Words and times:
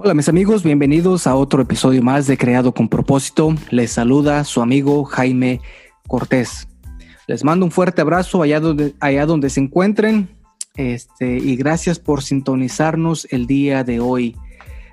Hola 0.00 0.14
mis 0.14 0.28
amigos, 0.28 0.62
bienvenidos 0.62 1.26
a 1.26 1.34
otro 1.34 1.60
episodio 1.60 2.04
más 2.04 2.28
de 2.28 2.38
Creado 2.38 2.72
con 2.72 2.88
propósito. 2.88 3.52
Les 3.70 3.90
saluda 3.90 4.44
su 4.44 4.62
amigo 4.62 5.04
Jaime 5.04 5.60
Cortés. 6.06 6.68
Les 7.26 7.42
mando 7.42 7.66
un 7.66 7.72
fuerte 7.72 8.00
abrazo 8.00 8.42
allá 8.42 8.60
donde, 8.60 8.94
allá 9.00 9.26
donde 9.26 9.50
se 9.50 9.58
encuentren 9.58 10.28
este, 10.76 11.38
y 11.38 11.56
gracias 11.56 11.98
por 11.98 12.22
sintonizarnos 12.22 13.26
el 13.32 13.48
día 13.48 13.82
de 13.82 13.98
hoy. 13.98 14.36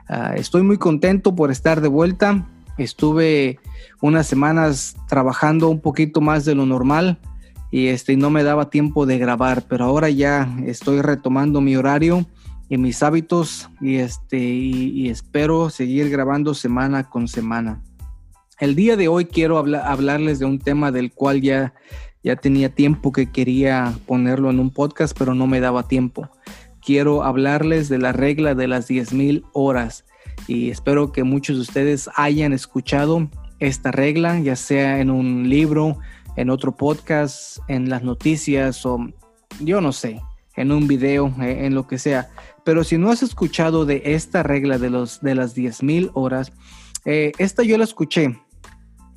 Ah, 0.10 0.34
estoy 0.36 0.64
muy 0.64 0.80
contento 0.80 1.36
por 1.36 1.52
estar 1.52 1.82
de 1.82 1.88
vuelta. 1.88 2.50
Estuve 2.80 3.60
unas 4.02 4.26
semanas 4.26 4.96
trabajando 5.08 5.70
un 5.70 5.82
poquito 5.82 6.20
más 6.20 6.46
de 6.46 6.56
lo 6.56 6.66
normal 6.66 7.20
y 7.70 7.90
este, 7.90 8.18
no 8.18 8.32
me 8.32 8.42
daba 8.42 8.72
tiempo 8.72 9.06
de 9.06 9.20
grabar, 9.20 9.66
pero 9.70 9.86
ahora 9.86 10.10
ya 10.10 10.52
estoy 10.66 11.02
retomando 11.02 11.62
mi 11.62 11.76
horario 11.76 12.26
y 12.70 12.78
mis 12.78 13.04
hábitos 13.04 13.70
y, 13.80 13.96
este, 13.96 14.38
y, 14.38 15.10
espero 15.10 15.70
seguir 15.70 16.10
grabando 16.10 16.54
semana 16.54 17.10
con 17.10 17.28
semana. 17.28 17.82
El 18.60 18.76
día 18.76 18.96
de 18.96 19.08
hoy 19.08 19.26
quiero 19.26 19.58
hablarles 19.58 20.40
de 20.40 20.46
un 20.46 20.60
tema 20.60 20.92
del 20.92 21.12
cual 21.12 21.42
ya, 21.42 21.74
ya 22.24 22.36
tenía 22.36 22.70
tiempo 22.70 23.12
que 23.12 23.32
quería 23.32 23.94
ponerlo 24.08 24.50
en 24.50 24.60
un 24.60 24.72
podcast, 24.72 25.16
pero 25.18 25.36
no 25.36 25.46
me 25.46 25.60
daba 25.60 25.88
tiempo. 25.88 26.30
Quiero 26.82 27.24
hablarles 27.24 27.90
de 27.90 27.98
la 27.98 28.14
regla 28.14 28.56
de 28.56 28.68
las 28.68 28.90
10.000 28.90 29.44
horas 29.54 30.06
y 30.48 30.70
espero 30.70 31.12
que 31.12 31.24
muchos 31.24 31.58
de 31.58 31.62
ustedes 31.64 32.10
hayan 32.16 32.54
escuchado 32.54 33.30
esta 33.60 33.92
regla, 33.92 34.40
ya 34.40 34.56
sea 34.56 35.00
en 35.00 35.10
un 35.10 35.50
libro, 35.50 35.98
en 36.36 36.50
otro 36.50 36.76
podcast, 36.76 37.60
en 37.68 37.90
las 37.90 38.04
noticias 38.04 38.86
o 38.86 39.00
yo 39.60 39.82
no 39.82 39.92
sé, 39.92 40.22
en 40.56 40.72
un 40.72 40.88
video, 40.88 41.34
eh, 41.42 41.66
en 41.66 41.76
lo 41.76 41.88
que 41.88 41.98
sea. 41.98 42.30
Pero 42.66 42.84
si 42.84 42.98
no 42.98 43.12
has 43.12 43.24
escuchado 43.24 43.86
de 43.86 44.02
esta 44.04 44.44
regla 44.44 44.78
de, 44.78 44.90
los, 44.90 45.22
de 45.22 45.36
las 45.36 45.56
10.000 45.56 46.12
horas, 46.14 46.52
eh, 47.06 47.32
esta 47.38 47.64
yo 47.64 47.78
la 47.78 47.84
escuché. 47.84 48.38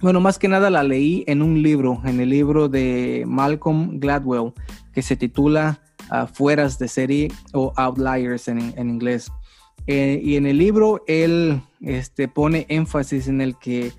Bueno, 0.01 0.21
más 0.21 0.39
que 0.39 0.47
nada 0.47 0.71
la 0.71 0.85
leí 0.85 1.25
en 1.27 1.43
un 1.43 1.61
libro, 1.63 2.01
en 2.05 2.21
el 2.21 2.29
libro 2.29 2.69
de 2.69 3.25
Malcolm 3.27 3.99
Gladwell, 3.99 4.53
que 4.93 5.03
se 5.03 5.17
titula 5.17 5.81
uh, 6.13 6.27
Fueras 6.27 6.79
de 6.79 6.87
serie 6.87 7.33
o 7.53 7.73
Outliers 7.77 8.47
en, 8.47 8.75
en 8.77 8.91
inglés. 8.91 9.33
Eh, 9.87 10.21
y 10.23 10.37
en 10.37 10.47
el 10.47 10.59
libro 10.59 11.03
él 11.07 11.63
este, 11.81 12.29
pone 12.29 12.67
énfasis 12.69 13.27
en 13.27 13.41
el 13.41 13.57
que 13.59 13.93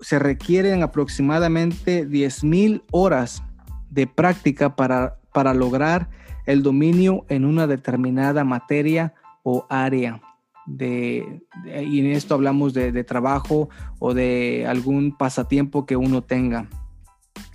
se 0.00 0.18
requieren 0.18 0.82
aproximadamente 0.82 2.06
10.000 2.06 2.82
horas 2.92 3.42
de 3.88 4.06
práctica 4.06 4.76
para, 4.76 5.18
para 5.32 5.54
lograr 5.54 6.10
el 6.46 6.62
dominio 6.62 7.26
en 7.28 7.44
una 7.44 7.66
determinada 7.66 8.44
materia 8.44 9.14
o 9.42 9.66
área. 9.68 10.22
De, 10.64 11.42
y 11.64 12.00
en 12.00 12.06
esto 12.06 12.34
hablamos 12.34 12.74
de, 12.74 13.04
trabajo 13.04 13.68
o 14.00 14.14
de 14.14 14.66
algún 14.68 15.16
pasatiempo 15.16 15.86
que 15.86 15.96
uno 15.96 16.22
tenga. 16.22 16.68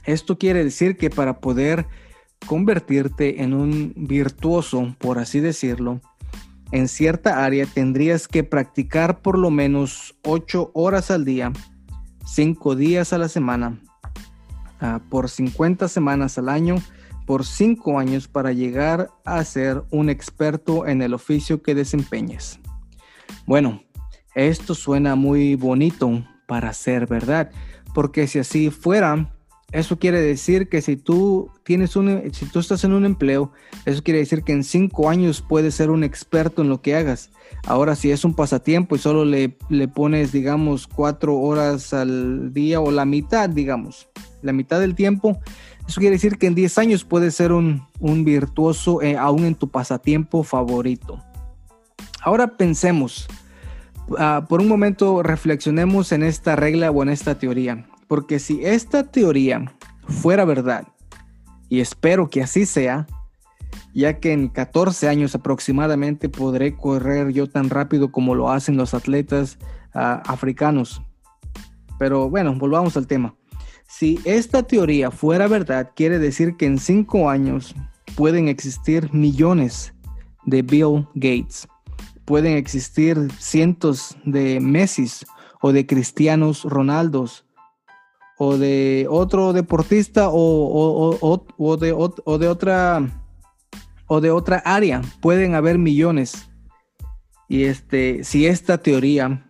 Esto 0.06 0.38
quiere 0.38 0.64
decir 0.64 0.98
que 0.98 1.10
para 1.10 1.40
poder 1.40 1.88
convertirte 2.46 3.44
en 3.44 3.54
un 3.54 3.94
virtuoso, 3.96 4.96
por 4.98 5.20
así 5.20 5.40
decirlo, 5.42 6.00
en 6.72 6.88
cierta 6.88 7.44
área 7.44 7.66
tendrías 7.66 8.28
que 8.28 8.46
practicar 8.46 9.22
por 9.22 9.38
lo 9.38 9.52
menos 9.52 10.16
8 10.24 10.72
horas 10.74 11.12
al 11.12 11.26
día, 11.26 11.52
5 12.26 12.76
días 12.76 13.12
a 13.12 13.18
la 13.18 13.28
semana, 13.28 13.78
ah, 14.80 15.02
por 15.10 15.30
50 15.30 15.90
semanas 15.90 16.38
al 16.38 16.48
año 16.48 16.78
por 17.32 17.46
cinco 17.46 17.98
años 17.98 18.28
para 18.28 18.52
llegar 18.52 19.10
a 19.24 19.42
ser 19.46 19.84
un 19.90 20.10
experto 20.10 20.86
en 20.86 21.02
el 21.02 21.14
oficio 21.14 21.64
que 21.64 21.74
desempeñes. 21.74 22.60
Bueno, 23.46 23.84
esto 24.36 24.76
suena 24.76 25.16
muy 25.16 25.56
bonito 25.56 26.26
para 26.46 26.74
ser 26.74 27.08
verdad, 27.08 27.50
porque 27.94 28.28
si 28.28 28.40
así 28.40 28.70
fuera, 28.70 29.34
eso 29.72 30.00
quiere 30.00 30.22
decir 30.22 30.68
que 30.68 30.82
si 30.82 30.98
tú 30.98 31.50
tienes 31.64 31.96
un, 31.96 32.32
si 32.34 32.46
tú 32.46 32.60
estás 32.60 32.84
en 32.84 32.94
un 32.94 33.06
empleo, 33.06 33.52
eso 33.86 34.04
quiere 34.04 34.20
decir 34.20 34.44
que 34.44 34.52
en 34.52 34.64
cinco 34.64 35.10
años 35.10 35.44
puedes 35.48 35.76
ser 35.76 35.90
un 35.90 36.04
experto 36.04 36.62
en 36.62 36.70
lo 36.70 36.82
que 36.82 36.96
hagas. 36.96 37.32
Ahora, 37.66 37.96
si 37.96 38.12
es 38.12 38.26
un 38.26 38.36
pasatiempo 38.36 38.96
y 38.96 39.00
solo 39.00 39.24
le, 39.24 39.58
le 39.70 39.88
pones, 39.88 40.32
digamos, 40.32 40.88
cuatro 40.88 41.38
horas 41.38 41.94
al 41.94 42.54
día 42.54 42.82
o 42.82 42.92
la 42.92 43.06
mitad, 43.06 43.50
digamos, 43.50 44.10
la 44.42 44.52
mitad 44.52 44.80
del 44.80 44.96
tiempo, 44.96 45.40
eso 45.88 46.00
quiere 46.00 46.16
decir 46.16 46.38
que 46.38 46.48
en 46.48 46.56
10 46.56 46.78
años 46.78 47.04
puedes 47.04 47.36
ser 47.36 47.52
un, 47.52 47.86
virtuoso 48.00 49.02
eh, 49.02 49.18
aún 49.18 49.46
en 49.46 49.56
tu 49.56 49.70
pasatiempo 49.70 50.44
favorito. 50.44 51.22
Ahora 52.22 52.56
pensemos, 52.56 53.28
ah, 54.18 54.46
por 54.48 54.62
un 54.62 54.68
momento 54.68 55.24
reflexionemos 55.24 56.12
en 56.12 56.24
esta 56.24 56.56
regla 56.56 56.92
o 56.92 57.04
en 57.04 57.10
esta 57.10 57.38
teoría, 57.38 57.86
porque 58.12 58.40
si 58.40 58.66
esta 58.66 59.10
teoría 59.10 59.74
fuera 60.06 60.44
verdad, 60.44 60.86
y 61.70 61.80
espero 61.80 62.30
que 62.30 62.44
así 62.44 62.66
sea, 62.66 63.08
ya 63.94 64.20
que 64.20 64.34
en 64.34 64.50
14 64.50 65.08
años 65.08 65.34
aproximadamente 65.34 66.28
podré 66.28 66.76
correr 66.76 67.32
yo 67.32 67.48
tan 67.48 67.70
rápido 67.70 68.12
como 68.12 68.36
lo 68.36 68.52
hacen 68.52 68.76
los 68.76 68.94
atletas 68.94 69.58
ah, 69.94 70.22
africanos. 70.26 71.02
Pero 72.00 72.30
bueno, 72.30 72.54
volvamos 72.54 72.98
al 72.98 73.08
tema. 73.08 73.34
Si 73.88 74.20
esta 74.26 74.64
teoría 74.64 75.10
fuera 75.10 75.48
verdad, 75.48 75.92
quiere 75.96 76.20
decir 76.20 76.58
que 76.58 76.66
en 76.66 76.80
cinco 76.80 77.30
años 77.30 77.74
pueden 78.18 78.50
existir 78.50 79.10
millones 79.14 79.94
de 80.46 80.62
Bill 80.64 81.08
Gates, 81.16 81.66
pueden 82.26 82.58
existir 82.58 83.32
cientos 83.40 84.18
de 84.26 84.60
Messi 84.60 85.08
o 85.62 85.72
de 85.72 85.86
Cristianos 85.86 86.64
Ronaldos 86.66 87.46
o 88.44 88.58
de 88.58 89.06
otro 89.08 89.54
deportista 89.54 90.30
o, 90.32 91.78
de, 91.80 91.94
o 91.94 92.38
de 92.40 92.48
otra 92.48 93.08
o 94.08 94.20
de 94.20 94.32
otra 94.32 94.58
área. 94.66 95.04
Pueden 95.22 95.54
haber 95.54 95.78
millones. 95.78 96.50
Y 97.48 97.66
este, 97.66 98.24
si 98.24 98.48
esta 98.48 98.80
teoría 98.80 99.48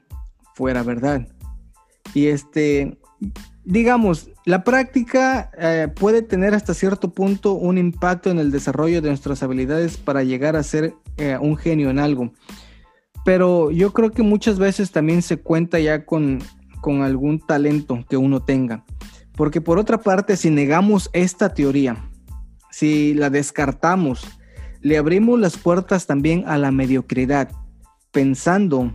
fuera 0.55 0.83
verdad. 0.83 1.25
Y 2.13 2.27
este, 2.27 2.99
digamos, 3.63 4.29
la 4.45 4.65
práctica 4.65 5.51
eh, 5.57 5.87
puede 5.95 6.21
tener 6.21 6.53
hasta 6.53 6.73
cierto 6.73 7.13
punto 7.13 7.53
un 7.53 7.77
impacto 7.77 8.29
en 8.29 8.39
el 8.39 8.51
desarrollo 8.51 9.01
de 9.01 9.07
nuestras 9.07 9.41
habilidades 9.41 9.95
para 9.95 10.23
llegar 10.23 10.57
a 10.57 10.63
ser 10.63 10.95
eh, 11.15 11.37
un 11.39 11.55
genio 11.55 11.89
en 11.89 11.99
algo. 11.99 12.33
Pero 13.23 13.71
yo 13.71 13.93
creo 13.93 14.11
que 14.11 14.21
muchas 14.21 14.59
veces 14.59 14.91
también 14.91 15.21
se 15.21 15.37
cuenta 15.37 15.79
ya 15.79 16.05
con, 16.05 16.39
con 16.81 17.03
algún 17.03 17.39
talento 17.39 18.03
que 18.09 18.17
uno 18.17 18.43
tenga. 18.43 18.83
Porque 19.35 19.61
por 19.61 19.79
otra 19.79 19.99
parte, 19.99 20.35
si 20.35 20.49
negamos 20.49 21.09
esta 21.13 21.53
teoría, 21.53 22.09
si 22.71 23.13
la 23.13 23.29
descartamos, 23.29 24.27
le 24.81 24.97
abrimos 24.97 25.39
las 25.39 25.57
puertas 25.57 26.07
también 26.07 26.43
a 26.47 26.57
la 26.57 26.71
mediocridad, 26.71 27.49
pensando 28.11 28.93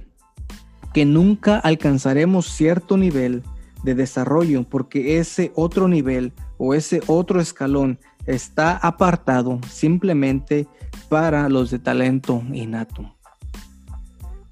que 0.93 1.05
nunca 1.05 1.59
alcanzaremos 1.59 2.47
cierto 2.47 2.97
nivel 2.97 3.43
de 3.83 3.95
desarrollo 3.95 4.65
porque 4.65 5.19
ese 5.19 5.53
otro 5.55 5.89
nivel 5.89 6.33
o 6.59 6.75
ese 6.75 7.01
otro 7.07 7.41
escalón 7.41 7.99
está 8.27 8.77
apartado 8.77 9.61
simplemente 9.71 10.67
para 11.09 11.49
los 11.49 11.71
de 11.71 11.79
talento 11.79 12.43
innato. 12.53 13.16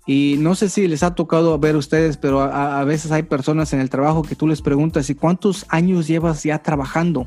Y 0.07 0.37
no 0.39 0.55
sé 0.55 0.69
si 0.69 0.87
les 0.87 1.03
ha 1.03 1.15
tocado 1.15 1.59
ver 1.59 1.77
ustedes, 1.77 2.17
pero 2.17 2.43
a, 2.43 2.85
veces 2.85 3.11
hay 3.11 3.23
personas 3.23 3.73
en 3.73 3.81
el 3.81 3.89
trabajo 3.89 4.23
que 4.23 4.37
tú 4.37 4.47
les 4.47 4.61
preguntas, 4.61 5.09
¿y 5.09 5.15
cuántos 5.15 5.65
años 5.69 6.07
llevas 6.07 6.43
ya 6.43 6.63
trabajando? 6.63 7.27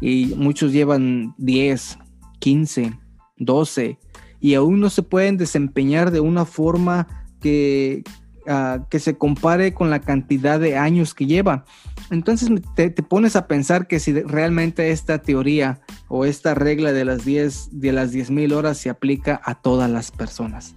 Y 0.00 0.34
muchos 0.36 0.72
llevan 0.72 1.34
10, 1.38 1.98
15, 2.38 2.98
12, 3.38 3.98
y 4.40 4.54
aún 4.54 4.80
no 4.80 4.90
se 4.90 5.02
pueden 5.02 5.38
desempeñar 5.38 6.10
de 6.10 6.20
una 6.20 6.44
forma 6.44 7.08
que, 7.40 8.04
Ah, 8.44 8.86
que 8.90 8.98
se 8.98 9.16
compare 9.16 9.72
con 9.72 9.88
la 9.88 10.00
cantidad 10.00 10.58
de 10.58 10.76
años 10.76 11.14
que 11.14 11.26
lleva. 11.26 11.64
Entonces 12.10 12.50
te, 12.74 12.90
pones 12.90 13.36
a 13.36 13.46
pensar 13.46 13.86
que 13.86 14.00
si 14.00 14.20
realmente 14.20 14.90
esta 14.90 15.18
teoría 15.22 15.80
o 16.08 16.24
esta 16.24 16.54
regla 16.54 16.92
de 16.92 17.04
las 17.04 17.24
10 17.24 17.68
de 17.70 17.92
las 17.92 18.12
mil 18.30 18.52
horas 18.52 18.78
se 18.78 18.90
aplica 18.90 19.40
a 19.44 19.54
todas 19.54 19.88
las 19.88 20.10
personas. 20.10 20.74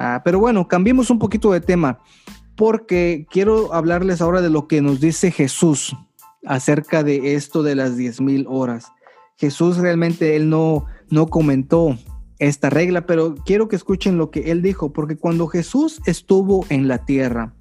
Ah, 0.00 0.22
pero 0.24 0.38
bueno, 0.38 0.68
cambiemos 0.68 1.10
un 1.10 1.18
poquito 1.18 1.50
de 1.50 1.60
tema 1.60 1.98
porque 2.54 3.26
quiero 3.28 3.74
hablarles 3.74 4.20
ahora 4.20 4.40
de 4.40 4.48
lo 4.48 4.68
que 4.68 4.80
nos 4.80 5.00
dice 5.00 5.32
Jesús 5.32 5.96
acerca 6.46 7.02
de 7.02 7.34
esto 7.34 7.64
de 7.64 7.74
las 7.74 8.20
mil 8.20 8.46
horas. 8.48 8.92
Jesús 9.34 9.76
realmente 9.76 10.36
él 10.36 10.50
no 10.50 10.86
no 11.10 11.26
comentó 11.26 11.98
esta 12.38 12.70
regla, 12.70 13.06
pero 13.06 13.34
quiero 13.44 13.66
que 13.66 13.74
escuchen 13.74 14.18
lo 14.18 14.30
que 14.30 14.52
él 14.52 14.62
dijo, 14.62 14.92
porque 14.92 15.16
cuando 15.16 15.48
Jesús 15.48 16.00
estuvo 16.06 16.64
en 16.68 16.86
la 16.86 17.04
tierra, 17.04 17.54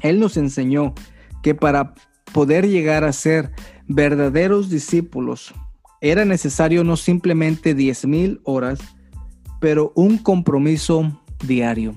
él 0.00 0.20
nos 0.20 0.36
enseñó 0.36 0.92
que 1.42 1.54
para 1.54 1.94
poder 2.34 2.68
llegar 2.68 3.02
a 3.02 3.14
ser 3.14 3.50
verdaderos 3.88 4.68
discípulos 4.68 5.54
era 6.02 6.26
necesario 6.26 6.84
no 6.84 6.98
simplemente 6.98 7.74
10 7.74 8.04
mil 8.08 8.40
horas, 8.44 8.78
pero 9.58 9.90
un 9.94 10.18
compromiso 10.18 11.21
diario. 11.42 11.94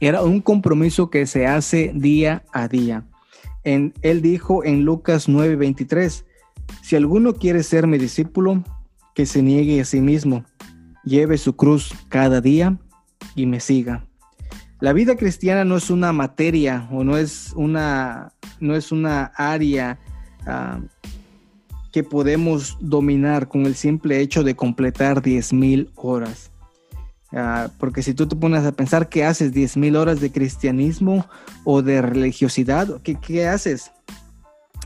Era 0.00 0.22
un 0.22 0.40
compromiso 0.40 1.10
que 1.10 1.26
se 1.26 1.46
hace 1.46 1.92
día 1.94 2.44
a 2.52 2.68
día. 2.68 3.04
En, 3.64 3.94
él 4.02 4.22
dijo 4.22 4.64
en 4.64 4.84
Lucas 4.84 5.28
9:23, 5.28 6.24
si 6.82 6.96
alguno 6.96 7.34
quiere 7.34 7.62
ser 7.62 7.86
mi 7.86 7.98
discípulo, 7.98 8.62
que 9.14 9.26
se 9.26 9.42
niegue 9.42 9.80
a 9.80 9.84
sí 9.84 10.00
mismo, 10.00 10.44
lleve 11.04 11.38
su 11.38 11.56
cruz 11.56 11.92
cada 12.08 12.40
día 12.40 12.78
y 13.34 13.46
me 13.46 13.60
siga. 13.60 14.04
La 14.80 14.92
vida 14.92 15.16
cristiana 15.16 15.64
no 15.64 15.76
es 15.76 15.90
una 15.90 16.12
materia 16.12 16.88
o 16.92 17.02
no 17.02 17.16
es 17.16 17.52
una, 17.56 18.32
no 18.60 18.76
es 18.76 18.92
una 18.92 19.32
área 19.34 19.98
ah, 20.46 20.80
que 21.90 22.04
podemos 22.04 22.78
dominar 22.80 23.48
con 23.48 23.66
el 23.66 23.74
simple 23.74 24.20
hecho 24.20 24.44
de 24.44 24.54
completar 24.54 25.20
10.000 25.20 25.90
horas. 25.96 26.52
Ah, 27.32 27.68
porque 27.78 28.02
si 28.02 28.14
tú 28.14 28.26
te 28.26 28.36
pones 28.36 28.64
a 28.64 28.72
pensar 28.72 29.08
que 29.08 29.24
haces 29.24 29.52
10.000 29.52 29.96
horas 29.96 30.20
de 30.20 30.32
cristianismo 30.32 31.26
o 31.64 31.82
de 31.82 32.00
religiosidad, 32.00 33.00
¿qué, 33.02 33.16
¿qué, 33.16 33.46
haces? 33.46 33.92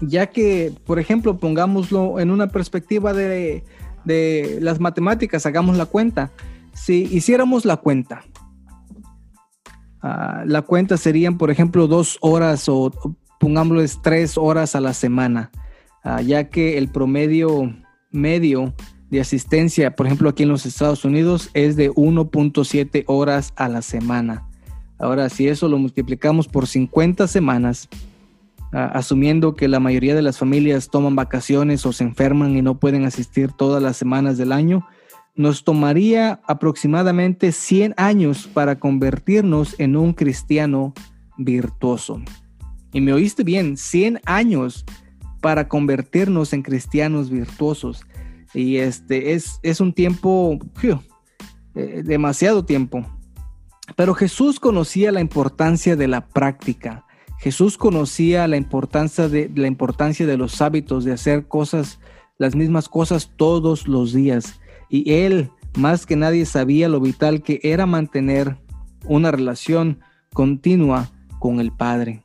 Ya 0.01 0.27
que, 0.27 0.73
por 0.85 0.99
ejemplo, 0.99 1.39
pongámoslo 1.39 2.19
en 2.19 2.33
una 2.33 2.49
perspectiva 2.49 3.13
de, 3.13 3.65
de 4.05 4.59
las 4.61 4.81
matemáticas, 4.81 5.47
hagamos 5.47 5.77
la 5.77 5.87
cuenta. 5.87 6.33
Si 6.75 7.03
hiciéramos 7.13 7.65
la 7.65 7.77
cuenta, 7.77 8.25
uh, 10.03 10.45
la 10.45 10.63
cuenta 10.63 10.97
serían, 10.97 11.39
por 11.39 11.51
ejemplo, 11.51 11.87
dos 11.87 12.19
horas 12.23 12.69
o 12.69 12.91
pongámosles 13.39 14.01
tres 14.03 14.37
horas 14.37 14.75
a 14.75 14.81
la 14.81 14.95
semana, 14.95 15.53
uh, 16.05 16.21
ya 16.21 16.49
que 16.49 16.79
el 16.79 16.89
promedio 16.89 17.73
medio 18.11 18.75
de 19.13 19.21
asistencia, 19.21 19.95
por 19.95 20.07
ejemplo, 20.07 20.31
aquí 20.31 20.45
en 20.45 20.49
los 20.49 20.65
Estados 20.65 21.05
Unidos 21.05 21.51
es 21.53 21.77
de 21.77 21.91
1.7 21.91 23.05
horas 23.07 23.53
a 23.57 23.69
la 23.69 23.83
semana. 23.83 24.49
Ahora, 24.99 25.29
si 25.29 25.49
eso 25.49 25.69
lo 25.69 25.77
multiplicamos 25.77 26.49
por 26.49 26.67
50 26.67 27.29
semanas, 27.29 27.91
asumiendo 28.73 29.55
que 29.55 29.69
la 29.69 29.81
mayoría 29.81 30.15
de 30.15 30.23
las 30.23 30.39
familias 30.39 30.89
toman 30.89 31.15
vacaciones 31.15 31.85
o 31.85 31.93
se 31.93 32.05
enferman 32.05 32.57
y 32.57 32.63
no 32.63 32.79
pueden 32.81 33.05
asistir 33.05 33.53
todas 33.53 33.83
las 33.83 33.99
semanas 33.99 34.39
del 34.39 34.51
año, 34.51 34.89
nos 35.37 35.63
tomaría 35.63 36.41
aproximadamente 36.49 37.53
100 37.53 37.93
años 37.99 38.47
para 38.47 38.79
convertirnos 38.79 39.79
en 39.79 39.95
un 39.95 40.15
cristiano 40.15 40.95
virtuoso. 41.37 42.23
Y 42.95 43.03
me 43.03 43.13
oíste 43.13 43.45
bien, 43.45 43.77
100 43.77 44.21
años 44.25 44.87
para 45.43 45.69
convertirnos 45.69 46.55
en 46.55 46.63
cristianos 46.63 47.29
virtuosos. 47.29 48.07
Y 48.55 48.77
este 48.77 49.33
es, 49.33 49.59
es 49.63 49.81
un 49.81 49.93
tiempo, 49.93 50.59
eh, 51.75 52.03
demasiado 52.05 52.65
tiempo. 52.65 53.07
Pero 53.97 54.15
Jesús 54.15 54.61
conocía 54.61 55.13
la 55.13 55.21
importancia 55.21 55.97
de 55.97 56.09
la 56.09 56.27
práctica. 56.29 57.05
Jesús 57.39 57.77
conocía 57.77 58.47
la 58.47 58.57
importancia 58.57 59.29
de, 59.29 59.51
la 59.55 59.67
importancia 59.67 60.27
de 60.27 60.37
los 60.37 60.61
hábitos, 60.63 61.05
de 61.05 61.13
hacer 61.13 61.49
cosas, 61.49 61.99
las 62.39 62.55
mismas 62.55 62.89
cosas 62.89 63.33
todos 63.37 63.89
los 63.89 64.13
días. 64.13 64.61
Y 64.89 65.13
él, 65.13 65.51
más 65.77 66.07
que 66.07 66.17
nadie, 66.17 66.47
sabía 66.47 66.89
lo 66.89 67.01
vital 67.01 67.43
que 67.43 67.59
era 67.63 67.87
mantener 67.87 68.59
una 69.07 69.31
relación 69.31 70.01
continua 70.33 71.11
con 71.41 71.59
el 71.59 71.73
Padre. 71.73 72.23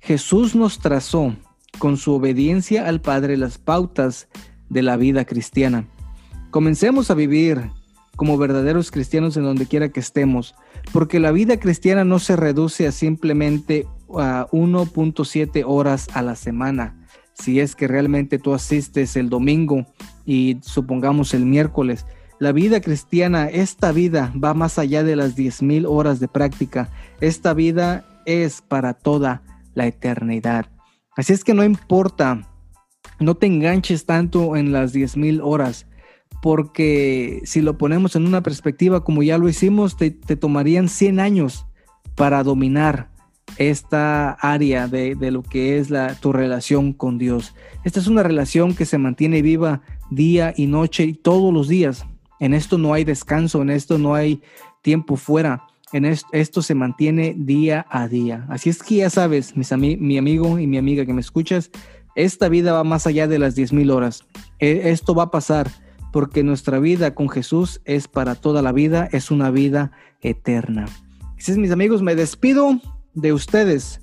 Jesús 0.00 0.54
nos 0.54 0.78
trazó 0.78 1.34
con 1.78 1.96
su 1.96 2.12
obediencia 2.12 2.86
al 2.86 3.00
Padre 3.00 3.36
las 3.36 3.58
pautas 3.58 4.28
de 4.68 4.82
la 4.82 4.96
vida 4.96 5.24
cristiana. 5.24 5.86
Comencemos 6.50 7.10
a 7.10 7.14
vivir 7.14 7.70
como 8.16 8.36
verdaderos 8.36 8.90
cristianos 8.90 9.36
en 9.36 9.44
donde 9.44 9.66
quiera 9.66 9.90
que 9.90 10.00
estemos, 10.00 10.54
porque 10.92 11.20
la 11.20 11.30
vida 11.30 11.60
cristiana 11.60 12.04
no 12.04 12.18
se 12.18 12.36
reduce 12.36 12.86
a 12.86 12.92
simplemente 12.92 13.86
a 14.16 14.48
1.7 14.50 15.62
horas 15.66 16.08
a 16.14 16.22
la 16.22 16.34
semana. 16.34 17.06
Si 17.34 17.60
es 17.60 17.76
que 17.76 17.86
realmente 17.86 18.38
tú 18.38 18.54
asistes 18.54 19.14
el 19.16 19.28
domingo 19.28 19.86
y 20.26 20.58
supongamos 20.62 21.32
el 21.34 21.46
miércoles, 21.46 22.06
la 22.40 22.52
vida 22.52 22.80
cristiana, 22.80 23.48
esta 23.48 23.92
vida 23.92 24.32
va 24.42 24.54
más 24.54 24.78
allá 24.78 25.02
de 25.02 25.16
las 25.16 25.36
10.000 25.36 25.86
horas 25.88 26.20
de 26.20 26.28
práctica. 26.28 26.88
Esta 27.20 27.52
vida 27.52 28.04
es 28.26 28.62
para 28.62 28.94
toda 28.94 29.42
la 29.74 29.86
eternidad. 29.86 30.66
Así 31.16 31.32
es 31.32 31.42
que 31.42 31.54
no 31.54 31.64
importa, 31.64 32.48
no 33.20 33.36
te 33.36 33.46
enganches 33.46 34.06
tanto 34.06 34.56
en 34.56 34.72
las 34.72 34.94
10.000 34.94 35.40
horas, 35.42 35.86
porque 36.42 37.40
si 37.44 37.60
lo 37.60 37.78
ponemos 37.78 38.16
en 38.16 38.26
una 38.26 38.42
perspectiva 38.42 39.04
como 39.04 39.22
ya 39.22 39.38
lo 39.38 39.48
hicimos, 39.48 39.96
te, 39.96 40.10
te 40.10 40.36
tomarían 40.36 40.88
100 40.88 41.20
años 41.20 41.66
para 42.14 42.42
dominar 42.42 43.10
esta 43.56 44.32
área 44.32 44.88
de, 44.88 45.16
lo 45.30 45.42
que 45.42 45.78
es 45.78 45.90
la, 45.90 46.14
tu 46.14 46.32
relación 46.32 46.92
con 46.92 47.18
Dios. 47.18 47.54
Esta 47.84 48.00
es 48.00 48.06
una 48.06 48.22
relación 48.22 48.74
que 48.74 48.84
se 48.84 48.98
mantiene 48.98 49.42
viva 49.42 49.82
día 50.10 50.52
y 50.56 50.66
noche 50.66 51.04
y 51.04 51.14
todos 51.14 51.52
los 51.52 51.68
días. 51.68 52.06
En 52.40 52.54
esto 52.54 52.78
no 52.78 52.92
hay 52.92 53.04
descanso, 53.04 53.62
en 53.62 53.70
esto 53.70 53.98
no 53.98 54.14
hay 54.14 54.42
tiempo 54.82 55.16
fuera. 55.16 55.64
En 55.90 56.04
esto, 56.04 56.60
se 56.60 56.74
mantiene 56.74 57.34
día 57.34 57.86
a 57.88 58.08
día. 58.08 58.44
Así 58.50 58.68
es 58.68 58.82
que 58.82 58.96
ya 58.96 59.08
sabes, 59.08 59.56
mis 59.56 59.74
mi 59.74 60.18
amigo 60.18 60.58
y 60.58 60.66
mi 60.66 60.76
amiga 60.76 61.06
que 61.06 61.14
me 61.14 61.22
escuchas, 61.22 61.70
esta 62.18 62.48
vida 62.48 62.72
va 62.72 62.82
más 62.82 63.06
allá 63.06 63.28
de 63.28 63.38
las 63.38 63.56
10.000 63.56 63.92
horas. 63.92 64.24
E, 64.58 64.90
esto 64.90 65.14
va 65.14 65.24
a 65.24 65.30
pasar 65.30 65.70
porque 66.12 66.42
nuestra 66.42 66.80
vida 66.80 67.14
con 67.14 67.28
Jesús 67.28 67.80
es 67.84 68.08
para 68.08 68.34
toda 68.34 68.60
la 68.60 68.72
vida, 68.72 69.08
es 69.12 69.30
una 69.30 69.50
vida 69.50 69.92
eterna. 70.20 70.86
Así 71.38 71.52
es, 71.52 71.58
mis 71.58 71.70
amigos, 71.70 72.02
me 72.02 72.16
despido 72.16 72.80
de 73.14 73.32
ustedes. 73.32 74.00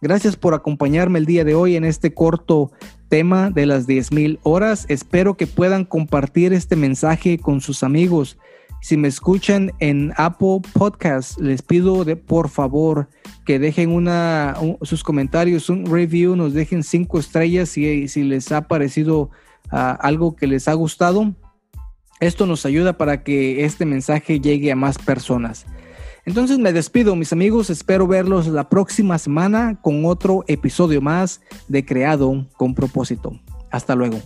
Gracias 0.00 0.36
por 0.36 0.54
acompañarme 0.54 1.18
el 1.18 1.26
día 1.26 1.44
de 1.44 1.54
hoy 1.54 1.76
en 1.76 1.84
este 1.84 2.14
corto 2.14 2.72
tema 3.10 3.50
de 3.50 3.66
las 3.66 3.86
10.000 3.86 4.38
horas. 4.42 4.86
Espero 4.88 5.36
que 5.36 5.46
puedan 5.46 5.84
compartir 5.84 6.54
este 6.54 6.76
mensaje 6.76 7.38
con 7.38 7.60
sus 7.60 7.82
amigos. 7.82 8.38
Si 8.80 8.96
me 8.96 9.08
escuchan 9.08 9.72
en 9.78 10.12
Apple 10.16 10.60
Podcast, 10.72 11.38
les 11.38 11.60
pido 11.60 12.04
por 12.26 12.48
favor 12.48 13.08
que 13.44 13.58
dejen 13.58 13.90
una, 13.90 14.56
sus 14.82 15.04
comentarios, 15.04 15.68
un 15.68 15.86
review, 15.86 16.34
nos 16.34 16.54
dejen 16.54 16.82
cinco 16.82 17.18
estrellas 17.18 17.68
si, 17.68 18.08
si 18.08 18.22
les 18.22 18.50
ha 18.52 18.68
parecido 18.68 19.30
ah, 19.70 19.98
algo 20.00 20.34
que 20.34 20.46
les 20.46 20.66
ha 20.66 20.72
gustado. 20.72 21.34
Esto 22.20 22.46
nos 22.46 22.64
ayuda 22.64 22.96
para 22.96 23.22
que 23.22 23.64
este 23.64 23.84
mensaje 23.84 24.40
llegue 24.40 24.72
a 24.72 24.76
más 24.76 24.98
personas. 24.98 25.66
Entonces 26.24 26.58
me 26.58 26.72
despido, 26.72 27.16
mis 27.16 27.32
amigos. 27.32 27.70
Espero 27.70 28.06
verlos 28.06 28.46
la 28.46 28.68
próxima 28.68 29.18
semana 29.18 29.78
con 29.80 30.04
otro 30.04 30.44
episodio 30.46 31.00
más 31.00 31.40
de 31.68 31.84
Creado 31.84 32.46
con 32.56 32.74
propósito. 32.74 33.40
Hasta 33.70 33.94
luego. 33.94 34.20